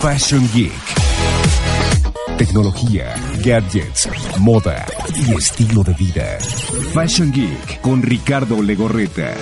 [0.00, 0.72] Fashion Geek.
[2.38, 3.14] Tecnología,
[3.44, 6.38] gadgets, moda y estilo de vida.
[6.92, 9.34] Fashion Geek con Ricardo Legorreta.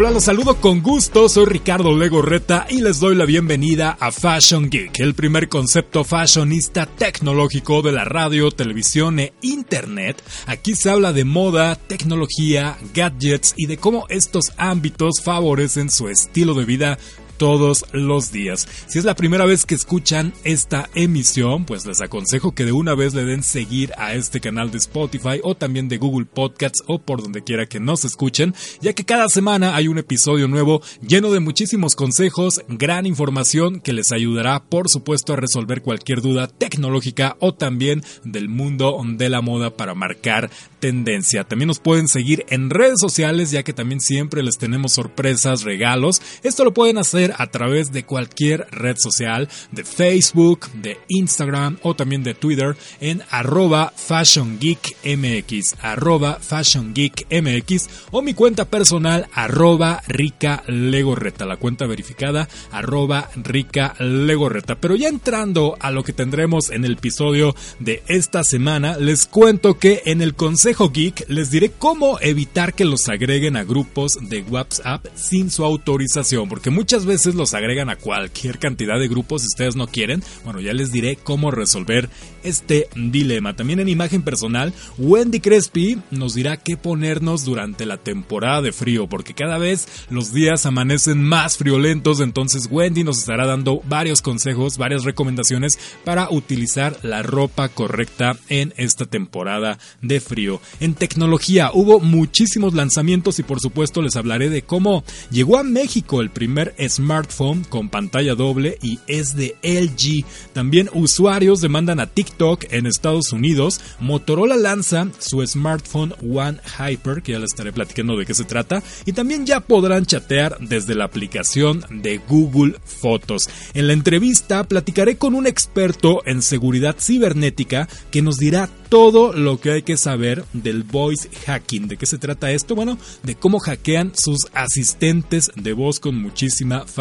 [0.00, 4.70] Hola, los saludo con gusto, soy Ricardo Legorreta y les doy la bienvenida a Fashion
[4.70, 10.22] Geek, el primer concepto fashionista tecnológico de la radio, televisión e internet.
[10.46, 16.54] Aquí se habla de moda, tecnología, gadgets y de cómo estos ámbitos favorecen su estilo
[16.54, 16.98] de vida
[17.38, 18.68] todos los días.
[18.86, 22.94] Si es la primera vez que escuchan esta emisión, pues les aconsejo que de una
[22.94, 26.98] vez le den seguir a este canal de Spotify o también de Google Podcasts o
[26.98, 31.30] por donde quiera que nos escuchen, ya que cada semana hay un episodio nuevo lleno
[31.30, 37.36] de muchísimos consejos, gran información que les ayudará por supuesto a resolver cualquier duda tecnológica
[37.40, 40.50] o también del mundo de la moda para marcar
[40.80, 41.44] tendencia.
[41.44, 46.20] También nos pueden seguir en redes sociales ya que también siempre les tenemos sorpresas, regalos.
[46.42, 51.94] Esto lo pueden hacer a través de cualquier red social, de Facebook, de Instagram o
[51.94, 61.46] también de Twitter en arroba fashiongeekmx, arroba fashiongeekmx o mi cuenta personal arroba rica legorreta,
[61.46, 64.76] la cuenta verificada arroba rica legorreta.
[64.76, 69.78] Pero ya entrando a lo que tendremos en el episodio de esta semana, les cuento
[69.78, 74.42] que en el Consejo Geek les diré cómo evitar que los agreguen a grupos de
[74.42, 79.48] WhatsApp sin su autorización, porque muchas veces los agregan a cualquier cantidad de grupos si
[79.48, 80.22] ustedes no quieren.
[80.44, 82.08] Bueno, ya les diré cómo resolver
[82.42, 83.56] este dilema.
[83.56, 89.08] También en imagen personal, Wendy Crespi nos dirá qué ponernos durante la temporada de frío,
[89.08, 94.78] porque cada vez los días amanecen más friolentos, entonces Wendy nos estará dando varios consejos,
[94.78, 100.60] varias recomendaciones para utilizar la ropa correcta en esta temporada de frío.
[100.80, 106.20] En tecnología hubo muchísimos lanzamientos y por supuesto les hablaré de cómo llegó a México
[106.20, 110.26] el primer Smart smartphone con pantalla doble y es de LG.
[110.52, 113.80] También usuarios demandan a TikTok en Estados Unidos.
[113.98, 118.82] Motorola lanza su smartphone One Hyper, que ya les estaré platicando de qué se trata.
[119.06, 123.44] Y también ya podrán chatear desde la aplicación de Google Fotos.
[123.72, 129.60] En la entrevista platicaré con un experto en seguridad cibernética que nos dirá todo lo
[129.60, 131.88] que hay que saber del voice hacking.
[131.88, 132.74] ¿De qué se trata esto?
[132.74, 136.97] Bueno, de cómo hackean sus asistentes de voz con muchísima facilidad.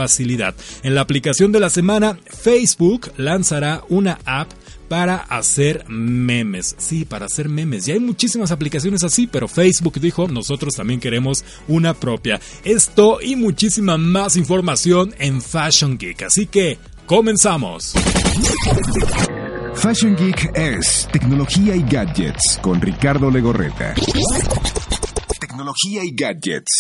[0.84, 4.52] En la aplicación de la semana, Facebook lanzará una app
[4.88, 6.76] para hacer memes.
[6.78, 7.88] Sí, para hacer memes.
[7.88, 12.40] Y hay muchísimas aplicaciones así, pero Facebook dijo, nosotros también queremos una propia.
[12.64, 16.24] Esto y muchísima más información en Fashion Geek.
[16.24, 17.94] Así que, comenzamos.
[19.76, 23.94] Fashion Geek es tecnología y gadgets con Ricardo Legorreta.
[25.40, 26.80] Tecnología y gadgets.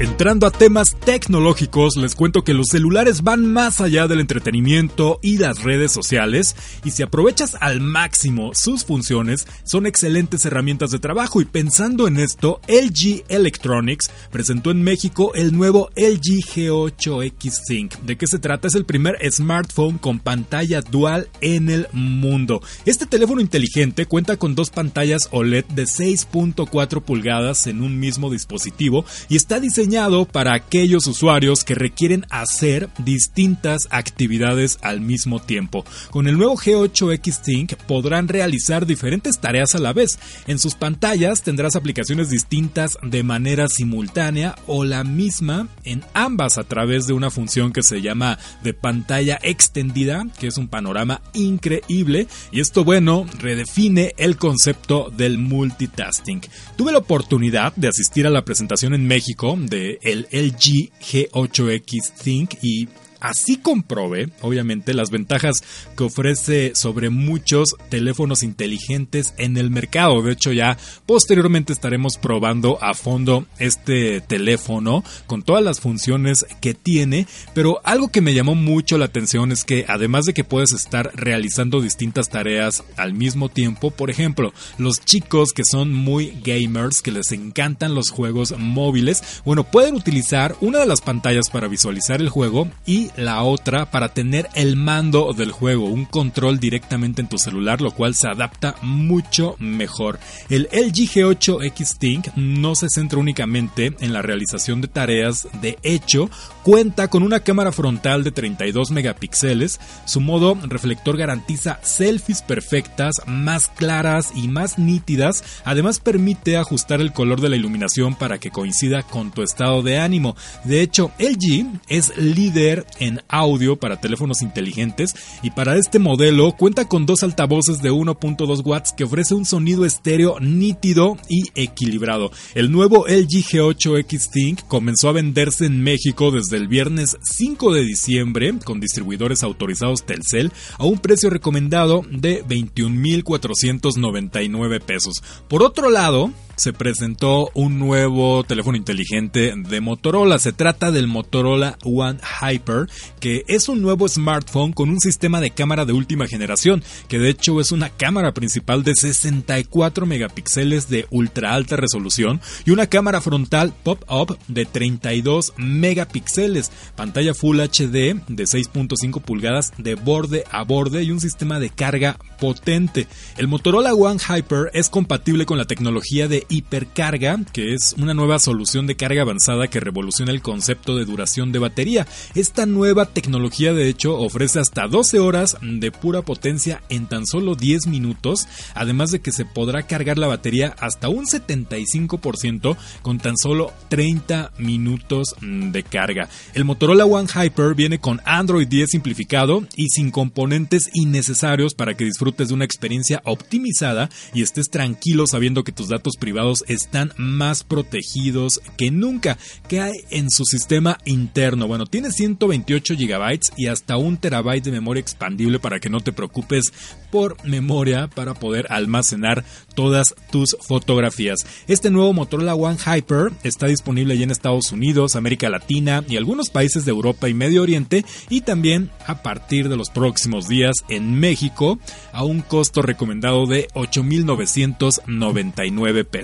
[0.00, 5.36] Entrando a temas tecnológicos, les cuento que los celulares van más allá del entretenimiento y
[5.36, 6.56] las redes sociales,
[6.86, 11.42] y si aprovechas al máximo sus funciones, son excelentes herramientas de trabajo.
[11.42, 17.98] Y pensando en esto, LG Electronics presentó en México el nuevo LG G8X Sync.
[17.98, 18.68] ¿De qué se trata?
[18.68, 22.62] Es el primer smartphone con pantalla dual en el mundo.
[22.86, 29.04] Este teléfono inteligente cuenta con dos pantallas OLED de 6.4 pulgadas en un mismo dispositivo
[29.28, 29.89] y está diseñado
[30.32, 35.84] para aquellos usuarios que requieren hacer distintas actividades al mismo tiempo.
[36.10, 40.20] Con el nuevo G8X Sync podrán realizar diferentes tareas a la vez.
[40.46, 46.64] En sus pantallas tendrás aplicaciones distintas de manera simultánea o la misma en ambas a
[46.64, 52.28] través de una función que se llama de pantalla extendida, que es un panorama increíble
[52.52, 56.42] y esto bueno redefine el concepto del multitasking.
[56.76, 62.54] Tuve la oportunidad de asistir a la presentación en México de el LG G8X Think
[62.62, 62.88] y
[63.20, 65.62] Así comprobé, obviamente, las ventajas
[65.96, 70.22] que ofrece sobre muchos teléfonos inteligentes en el mercado.
[70.22, 76.74] De hecho, ya posteriormente estaremos probando a fondo este teléfono con todas las funciones que
[76.74, 80.72] tiene, pero algo que me llamó mucho la atención es que además de que puedes
[80.72, 87.02] estar realizando distintas tareas al mismo tiempo, por ejemplo, los chicos que son muy gamers,
[87.02, 92.20] que les encantan los juegos móviles, bueno, pueden utilizar una de las pantallas para visualizar
[92.20, 97.28] el juego y la otra para tener el mando del juego, un control directamente en
[97.28, 100.18] tu celular, lo cual se adapta mucho mejor.
[100.48, 106.30] El LG G8 X-Think no se centra únicamente en la realización de tareas, de hecho,
[106.62, 113.68] cuenta con una cámara frontal de 32 megapíxeles, su modo reflector garantiza selfies perfectas, más
[113.68, 119.02] claras y más nítidas, además permite ajustar el color de la iluminación para que coincida
[119.02, 120.36] con tu estado de ánimo.
[120.64, 126.86] De hecho, LG es líder en audio para teléfonos inteligentes y para este modelo cuenta
[126.86, 132.30] con dos altavoces de 1.2 watts que ofrece un sonido estéreo nítido y equilibrado.
[132.54, 137.82] El nuevo LG G8 X-Think comenzó a venderse en México desde el viernes 5 de
[137.82, 145.14] diciembre con distribuidores autorizados Telcel a un precio recomendado de 21.499 pesos.
[145.48, 150.38] Por otro lado, se presentó un nuevo teléfono inteligente de Motorola.
[150.38, 152.86] Se trata del Motorola One Hyper,
[153.18, 157.30] que es un nuevo smartphone con un sistema de cámara de última generación, que de
[157.30, 163.22] hecho es una cámara principal de 64 megapíxeles de ultra alta resolución y una cámara
[163.22, 171.04] frontal pop-up de 32 megapíxeles, pantalla Full HD de 6.5 pulgadas de borde a borde
[171.04, 173.06] y un sistema de carga potente.
[173.38, 178.38] El Motorola One Hyper es compatible con la tecnología de hipercarga, que es una nueva
[178.38, 182.06] solución de carga avanzada que revoluciona el concepto de duración de batería.
[182.34, 187.54] Esta nueva tecnología de hecho ofrece hasta 12 horas de pura potencia en tan solo
[187.54, 193.38] 10 minutos, además de que se podrá cargar la batería hasta un 75% con tan
[193.38, 196.28] solo 30 minutos de carga.
[196.54, 202.04] El Motorola One Hyper viene con Android 10 simplificado y sin componentes innecesarios para que
[202.04, 207.64] disfrutes de una experiencia optimizada y estés tranquilo sabiendo que tus datos privados están más
[207.64, 209.38] protegidos que nunca.
[209.68, 211.68] que hay en su sistema interno?
[211.68, 216.12] Bueno, tiene 128 GB y hasta un terabyte de memoria expandible para que no te
[216.12, 216.72] preocupes
[217.10, 219.44] por memoria para poder almacenar
[219.74, 221.46] todas tus fotografías.
[221.68, 226.50] Este nuevo Motorola One Hyper está disponible ya en Estados Unidos, América Latina y algunos
[226.50, 231.18] países de Europa y Medio Oriente y también a partir de los próximos días en
[231.18, 231.80] México
[232.12, 236.19] a un costo recomendado de 8.999 pesos.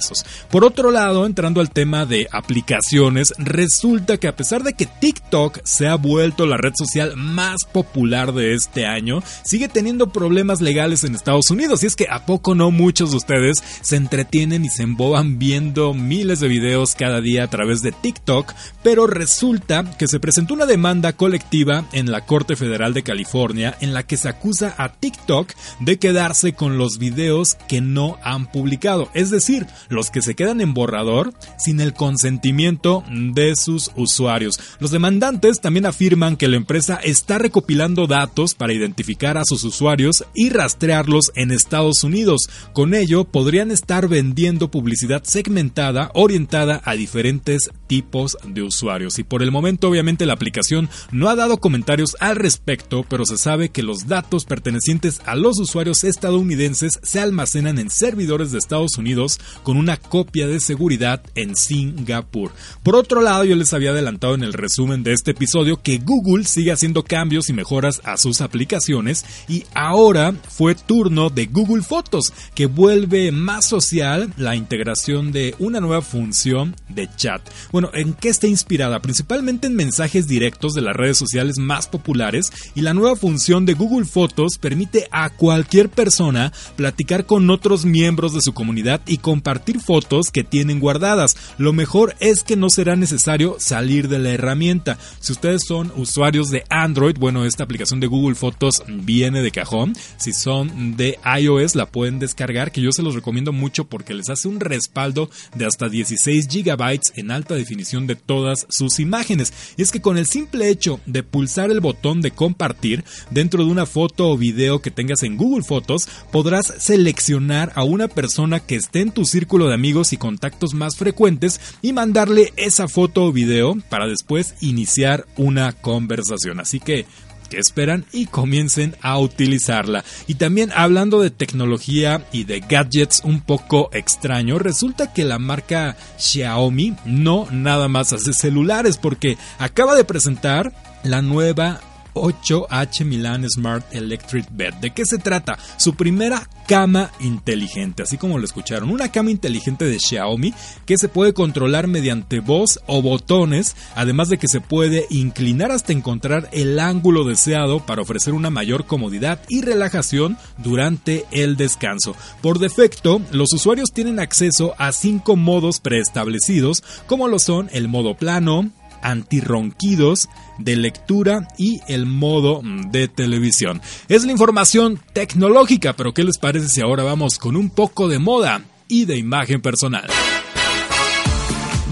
[0.51, 5.61] Por otro lado, entrando al tema de aplicaciones, resulta que a pesar de que TikTok
[5.65, 11.05] se ha vuelto la red social más popular de este año, sigue teniendo problemas legales
[11.05, 11.83] en Estados Unidos.
[11.83, 15.95] Y es que a poco no muchos de ustedes se entretienen y se emboban viendo
[15.95, 18.53] miles de videos cada día a través de TikTok,
[18.83, 23.95] pero resulta que se presentó una demanda colectiva en la Corte Federal de California en
[23.95, 29.09] la que se acusa a TikTok de quedarse con los videos que no han publicado,
[29.15, 34.59] es decir, los que se quedan en borrador sin el consentimiento de sus usuarios.
[34.81, 40.25] Los demandantes también afirman que la empresa está recopilando datos para identificar a sus usuarios
[40.35, 42.49] y rastrearlos en Estados Unidos.
[42.73, 49.19] Con ello podrían estar vendiendo publicidad segmentada orientada a diferentes tipos de usuarios.
[49.19, 53.39] Y por el momento obviamente la aplicación no ha dado comentarios al respecto, pero se
[53.39, 58.97] sabe que los datos pertenecientes a los usuarios estadounidenses se almacenan en servidores de Estados
[58.99, 59.41] Unidos
[59.77, 62.53] una copia de seguridad en Singapur.
[62.83, 66.45] Por otro lado, yo les había adelantado en el resumen de este episodio que Google
[66.45, 72.33] sigue haciendo cambios y mejoras a sus aplicaciones y ahora fue turno de Google Fotos,
[72.55, 77.43] que vuelve más social la integración de una nueva función de chat.
[77.73, 79.01] Bueno, ¿en qué está inspirada?
[79.01, 83.75] Principalmente en mensajes directos de las redes sociales más populares y la nueva función de
[83.75, 89.66] Google Fotos permite a cualquier persona platicar con otros miembros de su comunidad y compartir
[89.75, 91.37] fotos que tienen guardadas.
[91.59, 94.99] Lo mejor es que no será necesario salir de la herramienta.
[95.21, 99.95] Si ustedes son usuarios de Android, bueno, esta aplicación de Google Fotos viene de cajón.
[100.17, 104.29] Si son de iOS, la pueden descargar, que yo se los recomiendo mucho porque les
[104.29, 109.53] hace un respaldo de hasta 16 GB en alta definición de todas sus imágenes.
[109.77, 113.71] Y es que con el simple hecho de pulsar el botón de compartir dentro de
[113.71, 118.77] una foto o video que tengas en Google Fotos, podrás seleccionar a una persona que
[118.77, 123.33] esté en tu círculo de amigos y contactos más frecuentes y mandarle esa foto o
[123.33, 126.61] video para después iniciar una conversación.
[126.61, 127.07] Así que
[127.49, 130.05] que esperan y comiencen a utilizarla.
[130.27, 135.97] Y también hablando de tecnología y de gadgets un poco extraño, resulta que la marca
[136.19, 140.73] Xiaomi no nada más hace celulares porque acaba de presentar
[141.05, 141.81] la nueva
[142.17, 144.75] 8H Milan Smart Electric Bed.
[144.75, 145.59] ¿De qué se trata?
[145.77, 148.91] Su primera cama inteligente, así como lo escucharon.
[148.91, 150.53] Una cama inteligente de Xiaomi
[150.85, 155.93] que se puede controlar mediante voz o botones, además de que se puede inclinar hasta
[155.93, 162.17] encontrar el ángulo deseado para ofrecer una mayor comodidad y relajación durante el descanso.
[162.43, 168.17] Por defecto, los usuarios tienen acceso a cinco modos preestablecidos, como lo son el modo
[168.17, 168.71] plano,
[169.07, 172.61] antirronquidos, de lectura y el modo
[172.91, 173.81] de televisión.
[174.09, 178.19] Es la información tecnológica, pero ¿qué les parece si ahora vamos con un poco de
[178.19, 180.09] moda y de imagen personal?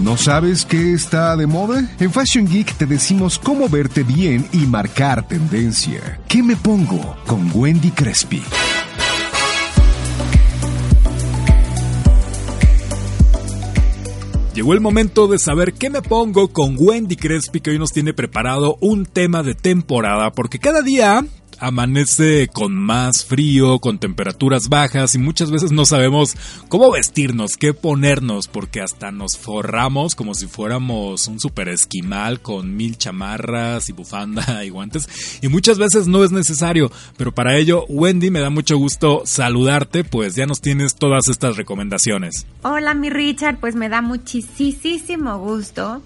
[0.01, 1.89] ¿No sabes qué está de moda?
[1.99, 6.19] En Fashion Geek te decimos cómo verte bien y marcar tendencia.
[6.27, 7.15] ¿Qué me pongo?
[7.25, 8.43] Con Wendy Crespi.
[14.55, 18.13] Llegó el momento de saber qué me pongo con Wendy Crespi que hoy nos tiene
[18.13, 21.25] preparado un tema de temporada porque cada día
[21.65, 26.35] amanece con más frío, con temperaturas bajas y muchas veces no sabemos
[26.67, 32.77] cómo vestirnos, qué ponernos, porque hasta nos forramos como si fuéramos un super esquimal con
[32.77, 35.09] mil chamarras y bufanda y guantes
[35.41, 40.03] y muchas veces no es necesario, pero para ello Wendy me da mucho gusto saludarte,
[40.03, 42.45] pues ya nos tienes todas estas recomendaciones.
[42.61, 46.03] Hola mi Richard, pues me da muchísimo gusto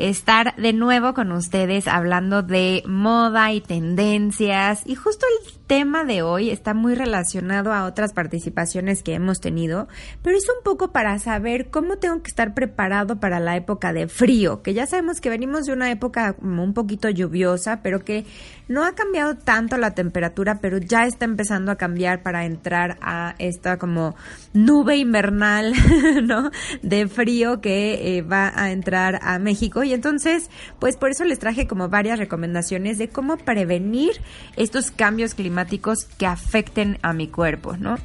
[0.00, 6.22] estar de nuevo con ustedes hablando de moda y tendencias y justo el tema de
[6.22, 9.86] hoy está muy relacionado a otras participaciones que hemos tenido,
[10.22, 14.08] pero es un poco para saber cómo tengo que estar preparado para la época de
[14.08, 18.24] frío, que ya sabemos que venimos de una época un poquito lluviosa, pero que
[18.70, 23.34] no ha cambiado tanto la temperatura, pero ya está empezando a cambiar para entrar a
[23.38, 24.14] esta como
[24.52, 25.72] nube invernal,
[26.24, 26.50] ¿no?
[26.80, 29.82] De frío que eh, va a entrar a México.
[29.92, 34.12] Entonces, pues por eso les traje como varias recomendaciones de cómo prevenir
[34.56, 37.96] estos cambios climáticos que afecten a mi cuerpo, ¿no?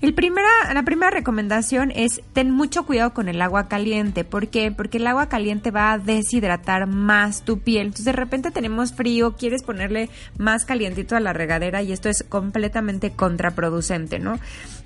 [0.00, 4.24] El primera, la primera recomendación es ten mucho cuidado con el agua caliente.
[4.24, 4.72] ¿Por qué?
[4.72, 7.86] Porque el agua caliente va a deshidratar más tu piel.
[7.86, 12.24] Entonces de repente tenemos frío, quieres ponerle más calientito a la regadera y esto es
[12.28, 14.38] completamente contraproducente, ¿no?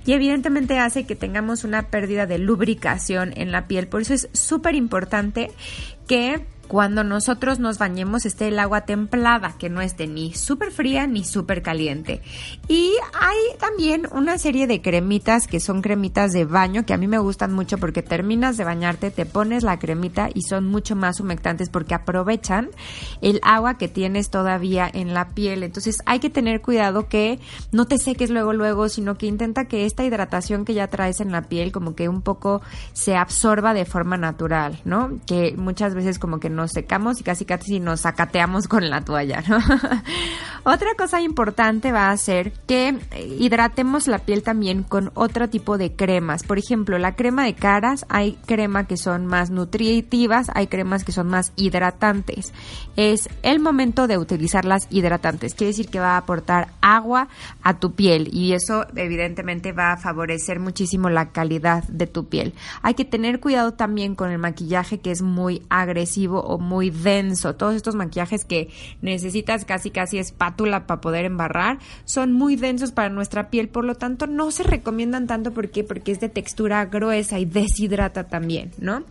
[0.06, 3.88] Y evidentemente hace que tengamos una pérdida de lubricación en la piel.
[3.88, 5.50] Por eso es súper importante
[6.06, 11.06] que cuando nosotros nos bañemos esté el agua templada, que no esté ni súper fría
[11.06, 12.22] ni súper caliente.
[12.68, 17.06] Y hay también una serie de cremitas que son cremitas de baño que a mí
[17.06, 21.20] me gustan mucho porque terminas de bañarte, te pones la cremita y son mucho más
[21.20, 22.70] humectantes porque aprovechan
[23.20, 25.62] el agua que tienes todavía en la piel.
[25.62, 27.38] Entonces hay que tener cuidado que
[27.72, 31.32] no te seques luego luego, sino que intenta que esta hidratación que ya traes en
[31.32, 35.18] la piel como que un poco se absorba de forma natural, ¿no?
[35.26, 39.44] Que muchas veces como que nos secamos y casi casi nos sacateamos con la toalla.
[40.64, 42.98] Otra cosa importante va a ser que
[43.38, 46.42] hidratemos la piel también con otro tipo de cremas.
[46.42, 51.12] Por ejemplo, la crema de caras, hay crema que son más nutritivas, hay cremas que
[51.12, 52.52] son más hidratantes.
[52.96, 55.54] Es el momento de utilizar las hidratantes.
[55.54, 57.28] Quiere decir que va a aportar agua
[57.62, 62.54] a tu piel y eso evidentemente va a favorecer muchísimo la calidad de tu piel.
[62.82, 67.54] Hay que tener cuidado también con el maquillaje que es muy agresivo o muy denso.
[67.54, 68.70] Todos estos maquillajes que
[69.02, 73.94] necesitas casi casi espátula para poder embarrar son muy densos para nuestra piel, por lo
[73.94, 79.04] tanto no se recomiendan tanto porque porque es de textura gruesa y deshidrata también, ¿no?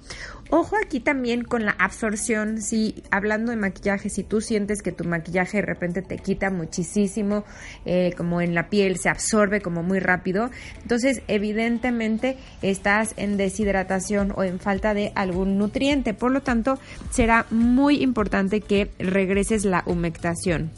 [0.51, 5.03] Ojo aquí también con la absorción, si hablando de maquillaje, si tú sientes que tu
[5.03, 7.43] maquillaje de repente te quita muchísimo,
[7.85, 10.51] eh, como en la piel, se absorbe como muy rápido,
[10.83, 16.77] entonces evidentemente estás en deshidratación o en falta de algún nutriente, por lo tanto
[17.09, 20.69] será muy importante que regreses la humectación.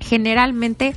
[0.00, 0.94] Generalmente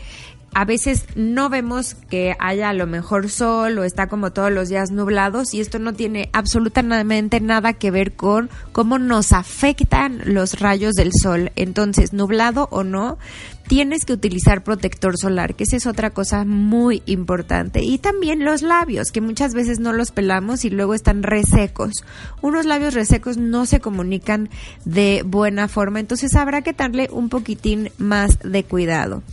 [0.54, 4.70] a veces no vemos que haya a lo mejor sol o está como todos los
[4.70, 10.60] días nublados y esto no tiene absolutamente nada que ver con cómo nos afectan los
[10.60, 11.52] rayos del sol.
[11.56, 13.18] Entonces, nublado o no,
[13.68, 17.82] tienes que utilizar protector solar, que esa es otra cosa muy importante.
[17.82, 22.04] Y también los labios, que muchas veces no los pelamos y luego están resecos.
[22.42, 24.50] Unos labios resecos no se comunican
[24.84, 29.24] de buena forma, entonces habrá que darle un poquitín más de cuidado.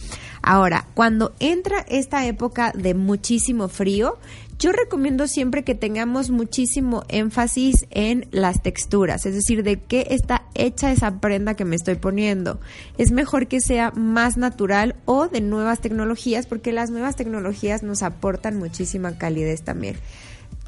[0.50, 4.16] Ahora, cuando entra esta época de muchísimo frío,
[4.58, 10.46] yo recomiendo siempre que tengamos muchísimo énfasis en las texturas, es decir, de qué está
[10.54, 12.60] hecha esa prenda que me estoy poniendo.
[12.96, 18.02] Es mejor que sea más natural o de nuevas tecnologías porque las nuevas tecnologías nos
[18.02, 19.96] aportan muchísima calidez también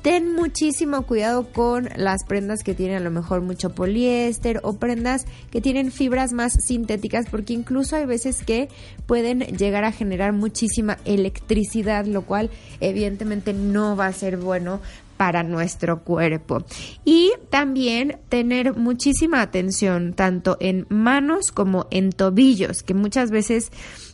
[0.03, 5.27] ten muchísimo cuidado con las prendas que tienen a lo mejor mucho poliéster o prendas
[5.51, 8.69] que tienen fibras más sintéticas porque incluso hay veces que
[9.07, 14.81] pueden llegar a generar muchísima electricidad, lo cual evidentemente no va a ser bueno
[15.21, 16.65] para nuestro cuerpo.
[17.05, 23.71] Y también tener muchísima atención tanto en manos como en tobillos, que muchas veces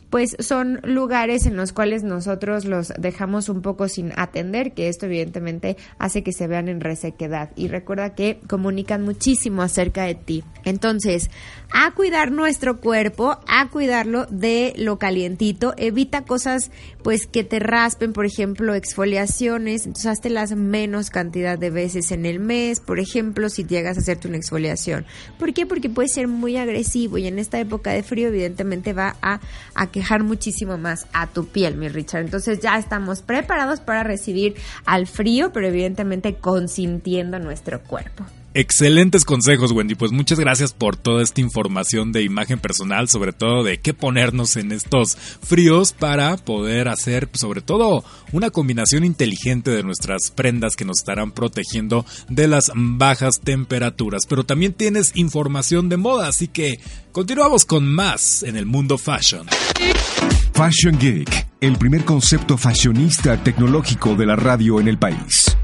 [0.09, 5.05] pues son lugares en los cuales nosotros los dejamos un poco sin atender, que esto
[5.05, 7.51] evidentemente hace que se vean en resequedad.
[7.55, 10.43] Y recuerda que comunican muchísimo acerca de ti.
[10.63, 11.29] Entonces,
[11.71, 16.71] a cuidar nuestro cuerpo, a cuidarlo de lo calientito, evita cosas
[17.03, 22.25] pues que te raspen, por ejemplo, exfoliaciones, entonces hazte las menos cantidad de veces en
[22.25, 25.05] el mes, por ejemplo, si llegas a hacerte una exfoliación.
[25.39, 25.65] ¿Por qué?
[25.65, 29.39] Porque puede ser muy agresivo y en esta época de frío evidentemente va a,
[29.73, 32.21] a quejar muchísimo más a tu piel, mi Richard.
[32.21, 34.53] Entonces ya estamos preparados para recibir
[34.85, 38.23] al frío, pero evidentemente consintiendo nuestro cuerpo.
[38.59, 39.93] Excelentes consejos, Wendy.
[39.93, 44.57] Pues muchas gracias por toda esta información de imagen personal, sobre todo de qué ponernos
[44.57, 50.85] en estos fríos para poder hacer, sobre todo, una combinación inteligente de nuestras prendas que
[50.85, 54.23] nos estarán protegiendo de las bajas temperaturas.
[54.27, 56.79] Pero también tienes información de moda, así que
[57.11, 59.45] continuamos con más en el mundo fashion.
[60.53, 65.55] Fashion Geek, el primer concepto fashionista tecnológico de la radio en el país.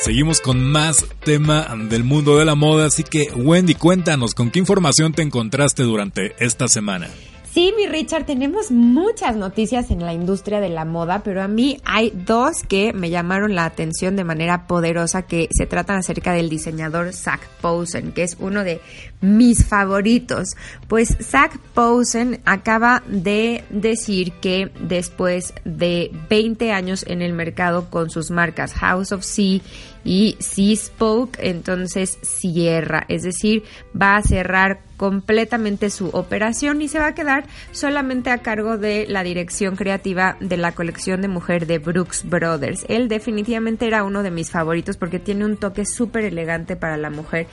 [0.00, 4.60] Seguimos con más tema del mundo de la moda, así que Wendy, cuéntanos con qué
[4.60, 7.08] información te encontraste durante esta semana.
[7.58, 11.80] Sí, mi Richard, tenemos muchas noticias en la industria de la moda, pero a mí
[11.84, 16.50] hay dos que me llamaron la atención de manera poderosa que se tratan acerca del
[16.50, 18.80] diseñador Zach Posen, que es uno de
[19.20, 20.50] mis favoritos.
[20.86, 28.08] Pues Zach Posen acaba de decir que después de 20 años en el mercado con
[28.08, 29.58] sus marcas House of Sea
[30.04, 33.64] y Sea Spoke, entonces cierra, es decir,
[34.00, 39.06] va a cerrar completamente su operación y se va a quedar solamente a cargo de
[39.08, 42.84] la dirección creativa de la colección de mujer de Brooks Brothers.
[42.88, 47.10] Él definitivamente era uno de mis favoritos porque tiene un toque súper elegante para la
[47.10, 47.46] mujer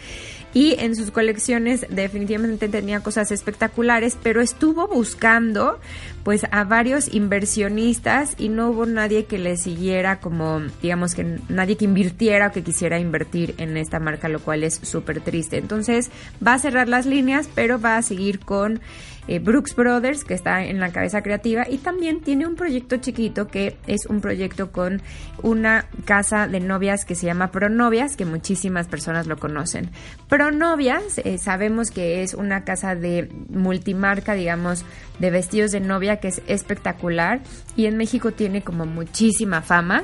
[0.56, 5.80] y en sus colecciones definitivamente tenía cosas espectaculares, pero estuvo buscando
[6.26, 11.78] pues a varios inversionistas y no hubo nadie que le siguiera como digamos que nadie
[11.78, 15.60] que invirtiera o que quisiera invertir en esta marca, lo cual es súper triste.
[15.60, 16.10] Entonces
[16.46, 18.82] va a cerrar las líneas, pero va a seguir con
[19.28, 23.48] eh, Brooks Brothers, que está en la cabeza creativa, y también tiene un proyecto chiquito
[23.48, 25.02] que es un proyecto con
[25.42, 29.90] una casa de novias que se llama Pronovias, que muchísimas personas lo conocen.
[30.30, 34.86] Pronovias, eh, sabemos que es una casa de multimarca, digamos,
[35.20, 37.42] de vestidos de novia que es espectacular
[37.76, 40.04] y en México tiene como muchísima fama.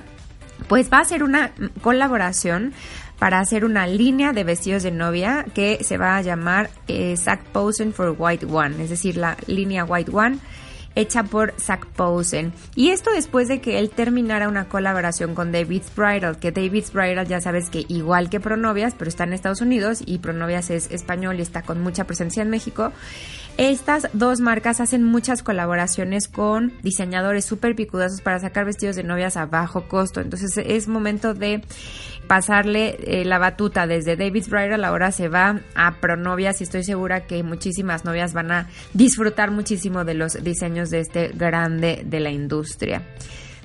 [0.67, 2.73] Pues va a ser una colaboración
[3.21, 7.15] para hacer una línea de vestidos de novia que se va a llamar eh,
[7.53, 10.39] Posen for White One, es decir, la línea White One
[10.95, 12.51] hecha por Zack Posen.
[12.75, 17.27] Y esto después de que él terminara una colaboración con David's Bridal, que David's Bridal
[17.27, 21.37] ya sabes que igual que Pronovias, pero está en Estados Unidos y Pronovias es español
[21.37, 22.91] y está con mucha presencia en México.
[23.57, 29.37] Estas dos marcas hacen muchas colaboraciones con diseñadores súper picudosos para sacar vestidos de novias
[29.37, 30.21] a bajo costo.
[30.21, 31.61] Entonces es momento de
[32.27, 37.25] pasarle eh, la batuta desde David Bridal, ahora se va a Pronovias y estoy segura
[37.27, 42.31] que muchísimas novias van a disfrutar muchísimo de los diseños de este grande de la
[42.31, 43.03] industria.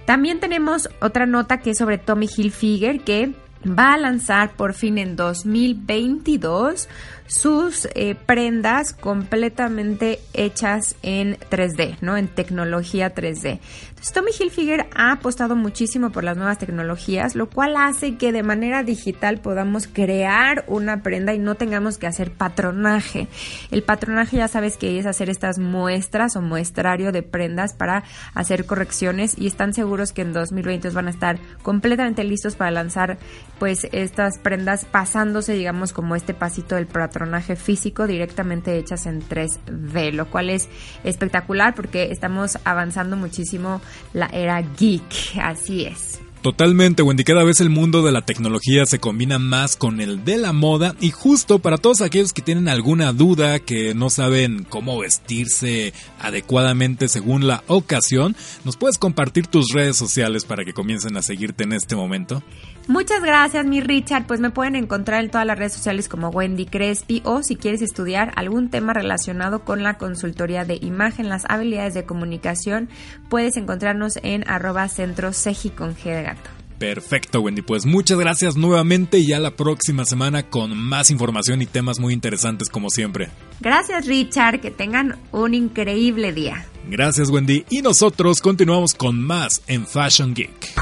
[0.05, 3.35] También tenemos otra nota que es sobre Tommy Hilfiger que
[3.67, 6.89] va a lanzar por fin en 2022
[7.27, 12.17] sus eh, prendas completamente hechas en 3D, ¿no?
[12.17, 13.61] En tecnología 3D.
[13.89, 18.43] Entonces, Tommy Hilfiger ha apostado muchísimo por las nuevas tecnologías, lo cual hace que de
[18.43, 23.29] manera digital podamos crear una prenda y no tengamos que hacer patronaje.
[23.71, 28.67] El patronaje ya sabes que es hacer estas muestras o muestrario de prendas para hacer
[28.67, 33.19] correcciones y están seguros que en 2020 van a estar completamente listos para lanzar
[33.59, 37.16] pues estas prendas pasándose digamos como este pasito del patronaje
[37.57, 40.69] físico directamente hechas en 3D, lo cual es
[41.05, 43.81] espectacular porque estamos avanzando muchísimo
[44.13, 46.26] la era geek, así es.
[46.47, 47.25] Totalmente, Wendy.
[47.25, 50.95] Cada vez el mundo de la tecnología se combina más con el de la moda
[51.01, 57.09] y justo para todos aquellos que tienen alguna duda, que no saben cómo vestirse adecuadamente
[57.09, 61.73] según la ocasión, ¿nos puedes compartir tus redes sociales para que comiencen a seguirte en
[61.73, 62.45] este momento?
[62.89, 64.29] Muchas gracias, mi Richard.
[64.29, 67.83] Pues me pueden encontrar en todas las redes sociales como Wendy Crespi o si quieres
[67.83, 72.89] estudiar algún tema relacionado con la consultoría de imagen, las habilidades de comunicación,
[73.29, 75.33] puedes encontrarnos en arroba centro
[75.77, 76.36] con G.
[76.79, 77.63] Perfecto, Wendy.
[77.63, 82.13] Pues muchas gracias nuevamente y ya la próxima semana con más información y temas muy
[82.13, 83.31] interesantes como siempre.
[83.61, 84.61] Gracias, Richard.
[84.61, 86.67] Que tengan un increíble día.
[86.89, 87.65] Gracias, Wendy.
[87.71, 90.75] Y nosotros continuamos con más en Fashion Geek.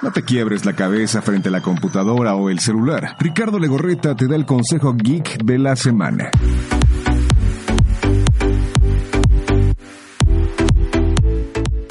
[0.00, 3.16] No te quiebres la cabeza frente a la computadora o el celular.
[3.18, 6.30] Ricardo Legorreta te da el consejo geek de la semana.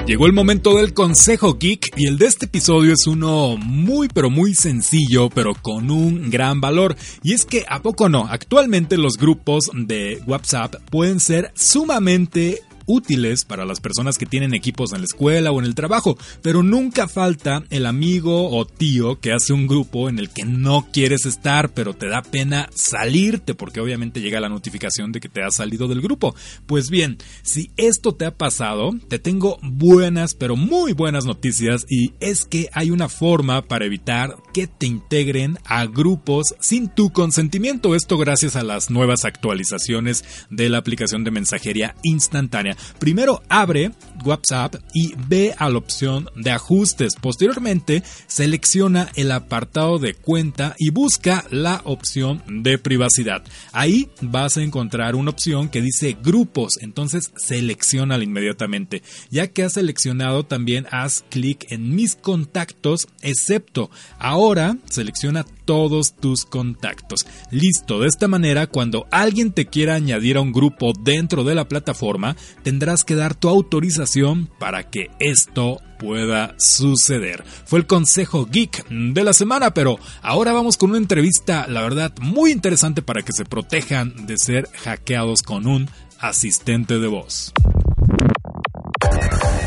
[0.07, 4.29] Llegó el momento del consejo geek y el de este episodio es uno muy pero
[4.29, 6.95] muy sencillo pero con un gran valor.
[7.23, 13.45] Y es que a poco no, actualmente los grupos de WhatsApp pueden ser sumamente útiles
[13.45, 17.07] para las personas que tienen equipos en la escuela o en el trabajo, pero nunca
[17.07, 21.73] falta el amigo o tío que hace un grupo en el que no quieres estar,
[21.73, 25.87] pero te da pena salirte porque obviamente llega la notificación de que te has salido
[25.87, 26.33] del grupo.
[26.65, 32.13] Pues bien, si esto te ha pasado, te tengo buenas, pero muy buenas noticias y
[32.19, 37.95] es que hay una forma para evitar que te integren a grupos sin tu consentimiento.
[37.95, 43.91] Esto gracias a las nuevas actualizaciones de la aplicación de mensajería instantánea Primero abre
[44.23, 47.15] WhatsApp y ve a la opción de ajustes.
[47.15, 53.43] Posteriormente selecciona el apartado de cuenta y busca la opción de privacidad.
[53.71, 59.03] Ahí vas a encontrar una opción que dice grupos, entonces selecciona inmediatamente.
[59.29, 66.45] Ya que has seleccionado también haz clic en mis contactos, excepto ahora selecciona todos tus
[66.45, 67.25] contactos.
[67.51, 71.67] Listo, de esta manera cuando alguien te quiera añadir a un grupo dentro de la
[71.67, 72.35] plataforma,
[72.67, 77.45] tendrás que dar tu autorización para que esto pueda suceder.
[77.65, 82.11] Fue el consejo geek de la semana, pero ahora vamos con una entrevista, la verdad,
[82.19, 87.53] muy interesante para que se protejan de ser hackeados con un asistente de voz.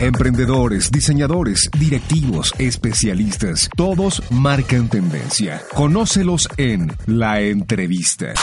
[0.03, 5.63] Emprendedores, diseñadores, directivos, especialistas, todos marcan tendencia.
[5.73, 8.35] Conócelos en la entrevista.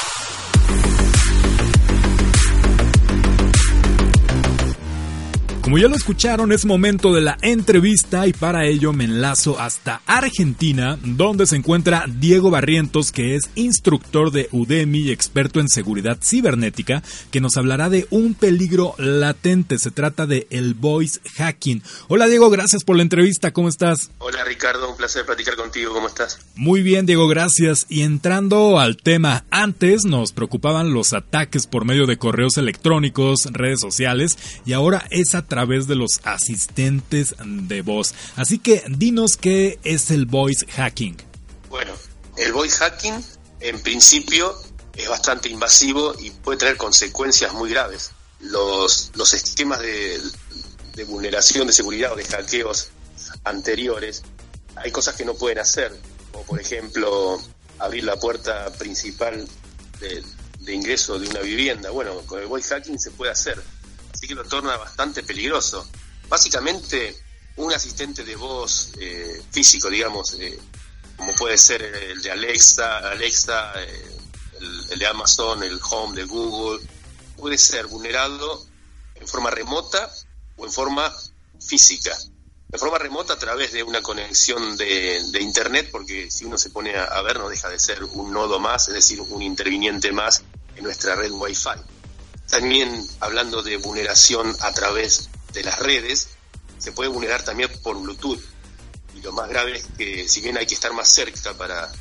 [5.68, 10.02] Como ya lo escucharon, es momento de la entrevista y para ello me enlazo hasta
[10.06, 16.20] Argentina, donde se encuentra Diego Barrientos, que es instructor de Udemy y experto en seguridad
[16.24, 19.78] cibernética, que nos hablará de un peligro latente.
[19.78, 21.84] Se trata de el voice hacking.
[22.08, 23.52] Hola Diego, gracias por la entrevista.
[23.52, 24.12] ¿Cómo estás?
[24.20, 25.94] Hola Ricardo, un placer platicar contigo.
[25.94, 26.40] ¿Cómo estás?
[26.56, 27.88] Muy bien, Diego, gracias.
[27.90, 33.82] Y entrando al tema, antes nos preocupaban los ataques por medio de correos electrónicos, redes
[33.82, 38.14] sociales, y ahora es a través de los asistentes de voz.
[38.36, 41.18] Así que dinos qué es el voice hacking.
[41.70, 41.94] Bueno,
[42.38, 43.24] el voice hacking
[43.60, 44.56] en principio
[44.94, 48.12] es bastante invasivo y puede tener consecuencias muy graves.
[48.40, 50.22] Los, los esquemas de,
[51.08, 52.90] vulneración de seguridad o de hackeos
[53.44, 54.24] anteriores,
[54.76, 55.92] hay cosas que no pueden hacer,
[56.32, 57.42] como por ejemplo
[57.80, 59.48] abrir la puerta principal
[60.00, 61.90] de ingreso de una vivienda.
[61.90, 63.62] Bueno, con el voice hacking se puede hacer
[64.18, 65.88] así que lo torna bastante peligroso.
[66.28, 67.16] Básicamente,
[67.58, 70.60] un asistente de voz eh, físico, digamos, eh,
[71.16, 74.18] como puede ser el de Alexa, Alexa eh,
[74.90, 76.84] el, de Amazon, el Home de Google,
[77.36, 78.66] puede ser vulnerado
[79.14, 80.12] en forma remota
[80.56, 81.14] o en forma
[81.60, 82.18] física.
[82.72, 86.96] En forma remota a través de una conexión de, Internet, porque si uno se pone
[86.96, 90.42] a, a, ver no deja de ser un nodo más, es decir, un interviniente más
[90.76, 91.97] en nuestra red Wi-Fi.
[92.50, 96.30] También hablando de vulneración a través de las redes,
[96.78, 98.42] se puede vulnerar también por Bluetooth.
[99.16, 101.92] Y lo más grave es que si bien hay que estar más cerca para,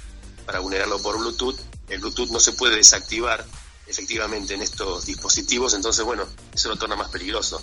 [0.44, 3.44] para vulnerarlo por Bluetooth, el Bluetooth no se puede desactivar
[3.86, 7.62] efectivamente en estos dispositivos, entonces bueno, eso lo torna más peligroso.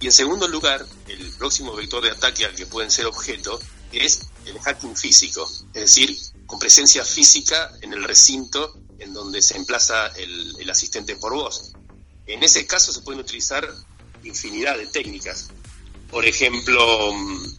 [0.00, 3.58] Y en segundo lugar, el próximo vector de ataque al que pueden ser objeto
[3.92, 9.56] es el hacking físico, es decir, con presencia física en el recinto en donde se
[9.56, 11.72] emplaza el, el asistente por voz.
[12.26, 13.68] En ese caso se pueden utilizar
[14.22, 15.48] infinidad de técnicas.
[16.10, 17.56] Por ejemplo, mm,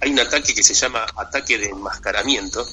[0.00, 2.66] hay un ataque que se llama ataque de enmascaramiento.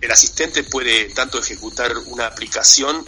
[0.00, 3.04] El asistente puede tanto ejecutar una aplicación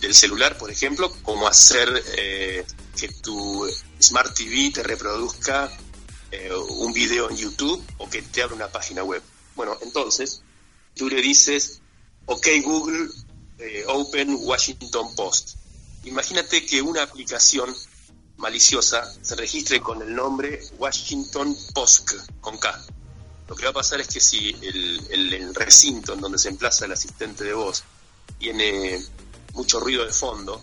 [0.00, 2.64] del celular, por ejemplo, como hacer eh,
[2.96, 3.66] que tu
[4.00, 5.70] Smart TV te reproduzca
[6.30, 9.22] eh, un video en YouTube o que te abra una página web.
[9.56, 10.42] Bueno, entonces
[10.94, 11.80] tú le dices,
[12.26, 13.08] ok Google,
[13.58, 15.56] eh, Open Washington Post.
[16.04, 17.74] Imagínate que una aplicación
[18.38, 22.84] maliciosa se registre con el nombre Washington Post con K.
[23.48, 26.92] Lo que va a pasar es que si el, recinto en donde se emplaza el
[26.92, 27.82] asistente de voz
[28.38, 29.02] tiene
[29.54, 30.62] mucho ruido de fondo,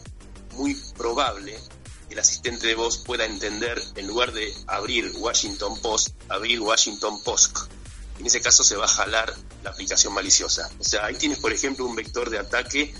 [0.53, 1.59] muy probable
[2.07, 7.21] que el asistente de voz pueda entender, en lugar de abrir Washington Post, abrir Washington
[7.23, 7.57] Post.
[8.19, 10.69] En ese caso se va a jalar la aplicación maliciosa.
[10.79, 12.93] O sea, ahí tienes, por ejemplo, un vector de ataque,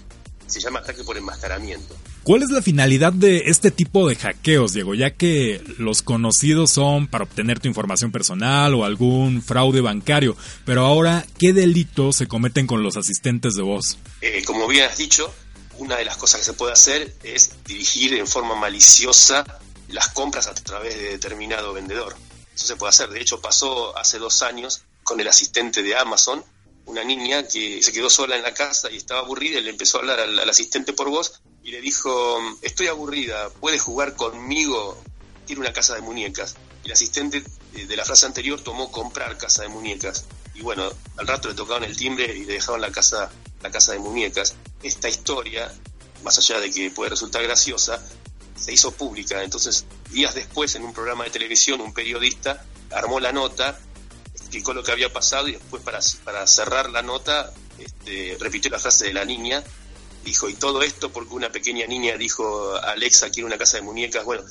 [0.48, 1.96] se llama ataque por enmascaramiento.
[2.26, 4.96] ¿Cuál es la finalidad de este tipo de hackeos, Diego?
[4.96, 10.36] Ya que los conocidos son para obtener tu información personal o algún fraude bancario,
[10.66, 14.00] pero ahora, ¿qué delitos se cometen con los asistentes de voz?
[14.22, 15.32] Eh, como bien has dicho,
[15.78, 19.46] una de las cosas que se puede hacer es dirigir en forma maliciosa
[19.90, 22.16] las compras a través de determinado vendedor.
[22.56, 23.10] Eso se puede hacer.
[23.10, 26.44] De hecho, pasó hace dos años con el asistente de Amazon,
[26.88, 30.00] una niña que se quedó sola en la casa y estaba aburrida y le empezó
[30.00, 35.02] a hablar al asistente por voz y le dijo, estoy aburrida, ¿puedes jugar conmigo?
[35.48, 36.56] Tiene una casa de muñecas.
[36.84, 40.26] El asistente eh, de la frase anterior tomó comprar casa de muñecas.
[40.54, 43.32] Y bueno, al rato le tocaban el timbre y le dejaban la casa,
[43.64, 44.56] la casa de muñecas.
[44.84, 45.74] Esta historia,
[46.24, 48.00] más allá de que puede resultar graciosa,
[48.56, 49.42] se hizo pública.
[49.42, 53.80] Entonces, días después, en un programa de televisión, un periodista armó la nota,
[54.36, 58.78] explicó lo que había pasado y después para, para cerrar la nota este, repitió la
[58.78, 59.64] frase de la niña
[60.26, 64.26] dijo, y todo esto porque una pequeña niña dijo, Alexa quiere una casa de muñecas.
[64.26, 64.44] Bueno,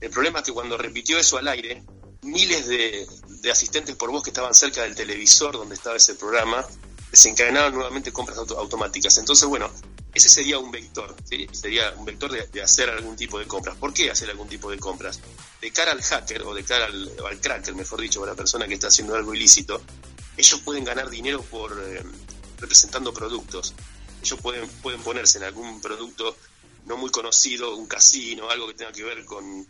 [0.00, 1.82] el problema es que cuando repitió eso al aire,
[2.22, 3.06] miles de,
[3.50, 6.64] asistentes por voz que estaban cerca del televisor donde estaba ese programa,
[7.10, 9.16] desencadenaron nuevamente compras automáticas.
[9.18, 9.70] Entonces, bueno,
[10.14, 11.16] ese sería un vector,
[11.52, 13.76] sería un vector de, hacer algún tipo de compras.
[13.76, 15.20] ¿Por qué hacer algún tipo de compras?
[15.60, 18.68] De cara al hacker o de cara al, al cracker, mejor dicho, a la persona
[18.68, 19.80] que está haciendo algo ilícito,
[20.36, 22.02] ellos pueden ganar dinero por eh,
[22.58, 23.74] representando productos
[24.22, 26.36] ellos pueden, pueden ponerse en algún producto
[26.86, 29.66] no muy conocido, un casino, algo que tenga que ver con,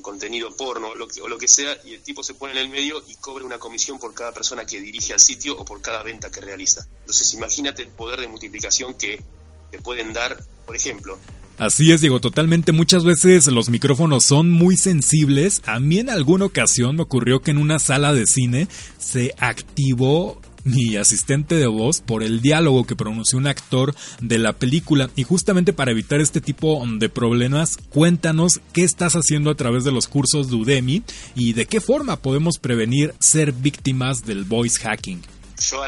[0.00, 3.14] contenido porno o lo que sea, y el tipo se pone en el medio y
[3.16, 6.40] cobra una comisión por cada persona que dirige al sitio o por cada venta que
[6.40, 6.86] realiza.
[7.00, 9.22] Entonces imagínate el poder de multiplicación que
[9.70, 11.18] te pueden dar, por ejemplo.
[11.58, 12.72] Así es, Diego, totalmente.
[12.72, 15.62] Muchas veces los micrófonos son muy sensibles.
[15.66, 20.40] A mí en alguna ocasión me ocurrió que en una sala de cine se activó
[20.64, 25.10] mi asistente de voz por el diálogo que pronunció un actor de la película.
[25.16, 29.92] Y justamente para evitar este tipo de problemas, cuéntanos qué estás haciendo a través de
[29.92, 31.02] los cursos de Udemy
[31.34, 35.22] y de qué forma podemos prevenir ser víctimas del voice hacking.
[35.60, 35.82] Yo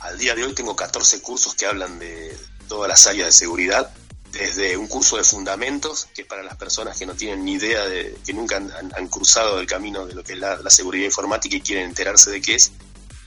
[0.00, 2.36] al día de hoy tengo 14 cursos que hablan de
[2.68, 3.90] todas las áreas de seguridad
[4.34, 7.84] desde un curso de fundamentos, que es para las personas que no tienen ni idea,
[7.86, 11.60] de, que nunca han, cruzado el camino de lo que es la, seguridad informática y
[11.60, 12.72] quieren enterarse de qué es,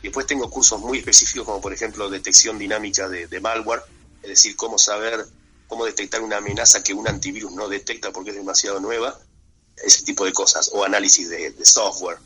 [0.02, 3.82] Después tengo cursos muy específicos como por ejemplo detección dinámica de, malware,
[4.22, 5.26] es decir, cómo saber,
[5.68, 9.20] cómo detectar una amenaza que un antivirus no detecta porque es demasiado nueva,
[9.84, 12.18] ese tipo de cosas, o análisis de, software,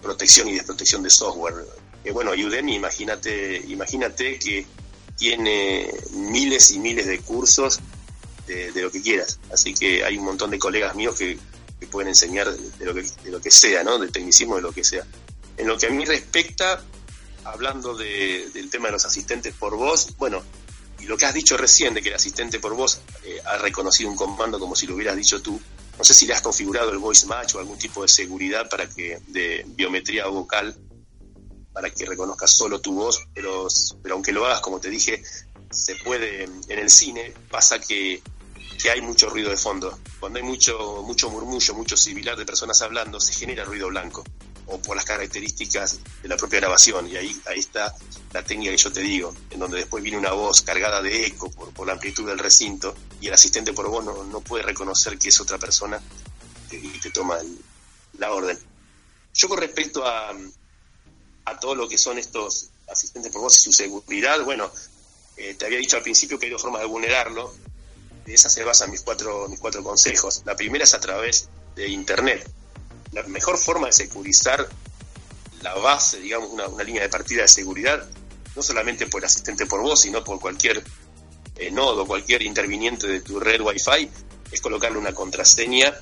[0.00, 1.54] protección y desprotección de software.
[2.04, 4.66] Eh, bueno, Udemy, imagínate, imagínate que
[5.16, 7.80] tiene miles y miles de cursos
[8.46, 11.38] de, lo que quieras, así que hay un montón de colegas míos que,
[11.90, 13.98] pueden enseñar de lo que, de lo que sea, ¿no?
[13.98, 15.04] Del tecnicismo de lo que sea.
[15.56, 16.80] En lo que a mí respecta,
[17.44, 20.42] hablando del tema de los asistentes por voz, bueno,
[21.00, 24.08] y lo que has dicho recién de que el asistente por voz eh, ha reconocido
[24.08, 25.60] un comando como si lo hubieras dicho tú,
[25.98, 28.88] no sé si le has configurado el voice match o algún tipo de seguridad para
[28.88, 30.76] que de biometría vocal
[31.72, 33.66] para que reconozca solo tu voz, pero,
[34.02, 35.22] pero aunque lo hagas, como te dije,
[35.70, 38.22] se puede en el cine pasa que,
[38.80, 39.98] que hay mucho ruido de fondo.
[40.20, 44.22] Cuando hay mucho mucho murmullo, mucho similar de personas hablando, se genera ruido blanco
[44.66, 47.08] o por las características de la propia grabación.
[47.08, 47.94] Y ahí, ahí está
[48.32, 51.50] la técnica que yo te digo, en donde después viene una voz cargada de eco
[51.50, 55.40] por, la amplitud del recinto y el asistente por voz no, puede reconocer que es
[55.40, 56.00] otra persona
[56.70, 57.38] y te toma
[58.18, 58.58] la orden.
[59.34, 60.32] Yo con respecto a,
[61.44, 64.70] a todo lo que son estos asistentes por voz y su seguridad, bueno,
[65.36, 67.52] eh, te había dicho al principio que hay dos formas de vulnerarlo.
[68.24, 70.42] De esas se basan mis cuatro, mis cuatro consejos.
[70.44, 72.48] La primera es a través de Internet
[73.12, 74.68] la mejor forma de securizar
[75.62, 78.08] la base, digamos, una, línea de partida de seguridad,
[78.56, 80.82] no solamente por el asistente por voz, sino por cualquier
[81.56, 84.08] eh, nodo, cualquier interviniente de tu red Wi-Fi,
[84.50, 85.94] es colocarle una contraseña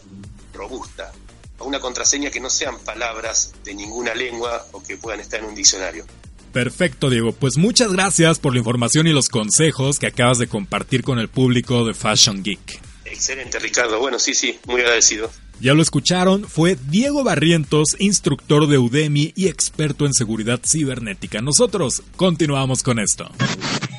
[0.54, 1.12] robusta,
[1.58, 5.46] o una contraseña que no sean palabras de ninguna lengua o que puedan estar en
[5.46, 6.06] un diccionario.
[6.52, 7.32] Perfecto, Diego.
[7.32, 11.28] Pues muchas gracias por la información y los consejos que acabas de compartir con el
[11.28, 12.80] público de Fashion Geek.
[13.04, 14.00] Excelente, Ricardo.
[14.00, 15.30] Bueno, sí, sí, muy agradecido.
[15.60, 21.42] Ya lo escucharon, fue Diego Barrientos, instructor de Udemy y experto en seguridad cibernética.
[21.42, 23.30] Nosotros continuamos con esto.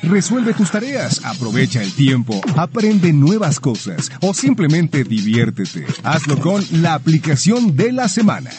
[0.02, 5.86] Resuelve tus tareas, aprovecha el tiempo, aprende nuevas cosas o simplemente diviértete.
[6.02, 8.50] Hazlo con la aplicación de la semana.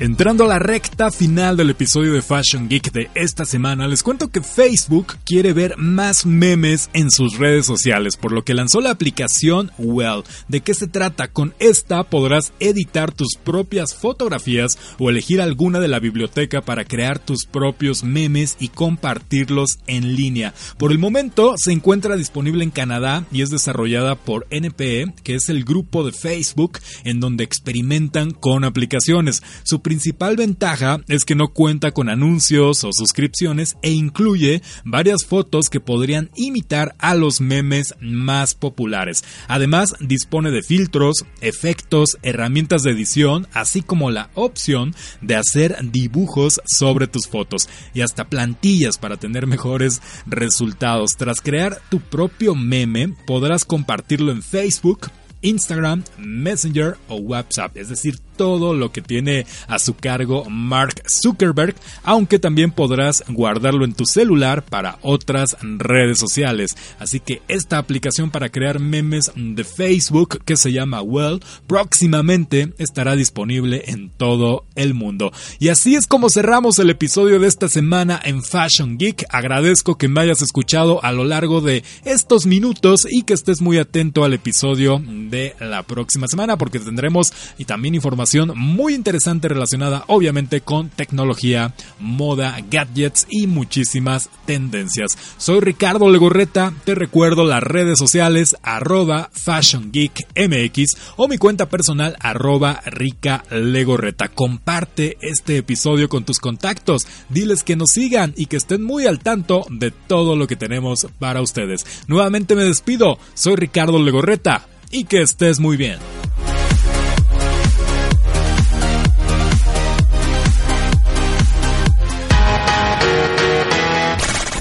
[0.00, 4.28] Entrando a la recta final del episodio de Fashion Geek de esta semana, les cuento
[4.28, 8.92] que Facebook quiere ver más memes en sus redes sociales, por lo que lanzó la
[8.92, 10.22] aplicación Well.
[10.48, 11.28] ¿De qué se trata?
[11.28, 17.18] Con esta podrás editar tus propias fotografías o elegir alguna de la biblioteca para crear
[17.18, 20.54] tus propios memes y compartirlos en línea.
[20.78, 25.50] Por el momento se encuentra disponible en Canadá y es desarrollada por NPE, que es
[25.50, 29.42] el grupo de Facebook en donde experimentan con aplicaciones.
[29.62, 35.68] Su principal ventaja es que no cuenta con anuncios o suscripciones e incluye varias fotos
[35.68, 39.24] que podrían imitar a los memes más populares.
[39.48, 46.60] Además, dispone de filtros, efectos, herramientas de edición, así como la opción de hacer dibujos
[46.66, 51.16] sobre tus fotos y hasta plantillas para tener mejores resultados.
[51.18, 55.10] Tras crear tu propio meme, podrás compartirlo en Facebook,
[55.42, 61.74] Instagram, Messenger o WhatsApp, es decir, todo lo que tiene a su cargo Mark Zuckerberg,
[62.02, 66.74] aunque también podrás guardarlo en tu celular para otras redes sociales.
[66.98, 73.14] Así que esta aplicación para crear memes de Facebook que se llama Well próximamente estará
[73.14, 75.32] disponible en todo el mundo.
[75.58, 79.26] Y así es como cerramos el episodio de esta semana en Fashion Geek.
[79.28, 83.76] Agradezco que me hayas escuchado a lo largo de estos minutos y que estés muy
[83.76, 90.04] atento al episodio de la próxima semana porque tendremos y también información muy interesante relacionada
[90.08, 95.10] obviamente con tecnología, moda, gadgets y muchísimas tendencias.
[95.38, 101.68] Soy Ricardo Legorreta, te recuerdo las redes sociales arroba Fashion Geek MX o mi cuenta
[101.68, 104.28] personal arroba Rica Legorreta.
[104.28, 109.20] Comparte este episodio con tus contactos, diles que nos sigan y que estén muy al
[109.20, 111.84] tanto de todo lo que tenemos para ustedes.
[112.08, 115.98] Nuevamente me despido, soy Ricardo Legorreta y que estés muy bien.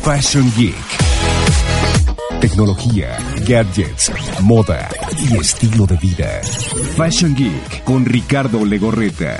[0.04, 0.76] Fashion Geek.
[2.42, 4.12] Tecnología, gadgets,
[4.42, 4.89] moda
[5.20, 6.42] y estilo de vida.
[6.96, 9.39] Fashion Geek con Ricardo Legorreta.